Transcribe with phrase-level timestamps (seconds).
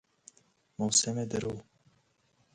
[0.77, 1.53] موسم درو